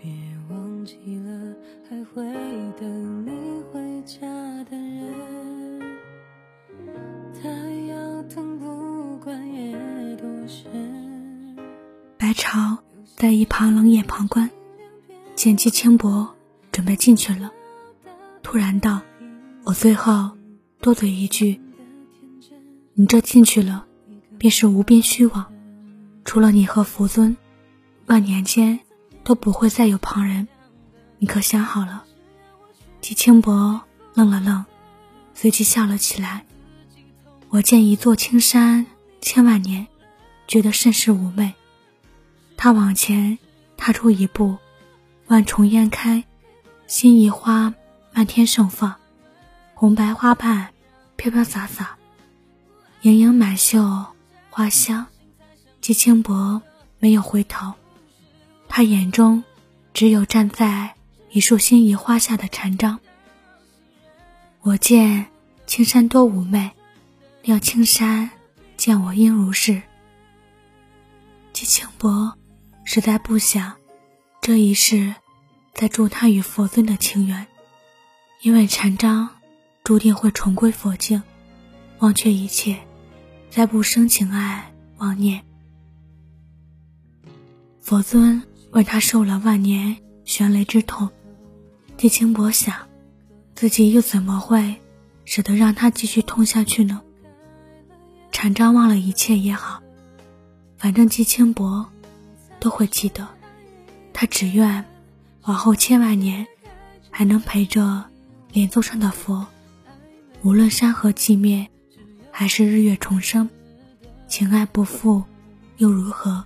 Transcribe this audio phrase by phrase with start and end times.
[0.00, 0.12] 别
[0.48, 1.54] 忘记了
[1.88, 2.24] 还会
[2.78, 3.30] 等你
[3.72, 4.20] 回家
[4.64, 5.80] 的人，
[7.34, 7.48] 他
[7.88, 9.76] 要等不管夜
[10.16, 11.56] 多深。
[12.16, 12.78] 白朝
[13.16, 14.48] 在一旁冷眼旁观，
[15.34, 16.28] 见季轻薄
[16.70, 17.50] 准备进去了，
[18.42, 19.00] 突然道
[19.64, 20.30] ：“我最后
[20.80, 21.60] 多嘴一句，
[22.94, 23.84] 你这进去了，
[24.38, 25.52] 便是无边虚妄，
[26.24, 27.36] 除了你和佛尊，
[28.06, 28.78] 万年间。”
[29.28, 30.48] 都不会再有旁人，
[31.18, 32.02] 你可想好了？
[33.02, 33.82] 季轻薄
[34.14, 34.64] 愣了愣，
[35.34, 36.46] 随即笑了起来。
[37.50, 38.86] 我见一座青山
[39.20, 39.86] 千万年，
[40.46, 41.52] 觉得甚是妩媚。
[42.56, 43.38] 他往前
[43.76, 44.56] 踏出一步，
[45.26, 46.24] 万重烟开，
[46.86, 47.74] 心仪花
[48.14, 48.94] 漫天盛放，
[49.74, 50.70] 红白花瓣
[51.16, 51.98] 飘飘洒洒，
[53.02, 54.06] 盈盈满袖
[54.48, 55.06] 花香。
[55.82, 56.62] 季轻薄
[56.98, 57.74] 没有回头。
[58.78, 59.42] 他眼中
[59.92, 60.94] 只有站在
[61.32, 63.00] 一束心仪花下的禅章。
[64.60, 65.26] 我见
[65.66, 66.70] 青山多妩媚，
[67.42, 68.30] 料青山
[68.76, 69.82] 见我应如是。
[71.52, 72.38] 季清薄
[72.84, 73.74] 实在不想
[74.40, 75.16] 这一世
[75.74, 77.48] 再助他与佛尊的情缘，
[78.42, 79.28] 因为禅章
[79.82, 81.24] 注定会重归佛境，
[81.98, 82.78] 忘却一切，
[83.50, 85.44] 再不生情爱妄念。
[87.80, 88.40] 佛尊。
[88.70, 91.08] 为他受了万年悬雷之痛，
[91.96, 92.74] 季清薄想，
[93.54, 94.76] 自己又怎么会
[95.24, 97.00] 舍得让他继续痛下去呢？
[98.30, 99.82] 禅章忘了一切也好，
[100.76, 101.86] 反正季清薄
[102.60, 103.26] 都会记得。
[104.12, 104.84] 他只愿
[105.42, 106.46] 往后千万年
[107.10, 108.04] 还能陪着
[108.52, 109.46] 莲座上的佛，
[110.42, 111.68] 无论山河寂灭，
[112.30, 113.48] 还是日月重生，
[114.28, 115.24] 情爱不复
[115.78, 116.44] 又如何？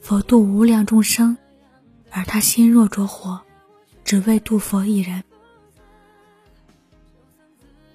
[0.00, 1.36] 佛度无量众生，
[2.10, 3.38] 而他心若着火，
[4.04, 5.22] 只为度佛一人。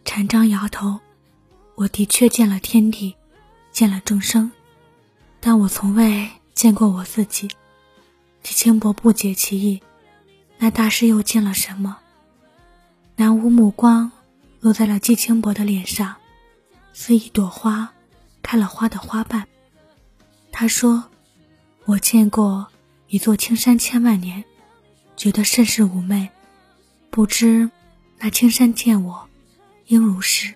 [0.06, 1.00] 禅章摇头
[1.74, 3.16] ：“我的确见了天地，
[3.72, 4.52] 见了众生，
[5.40, 7.50] 但我从未见过我自己。”
[8.44, 9.82] 季清薄不解其意，
[10.60, 11.98] 那大师又见了什么？
[13.16, 14.12] 南无目光
[14.60, 16.16] 落在了季清薄的脸上，
[16.92, 17.92] 似一朵花
[18.44, 19.48] 开了花的花瓣。
[20.52, 21.06] 他说。
[21.86, 22.66] 我见过
[23.08, 24.44] 一座青山千万年，
[25.18, 26.30] 觉得甚是妩媚，
[27.10, 27.70] 不知
[28.20, 29.28] 那青山见我
[29.88, 30.54] 应如是。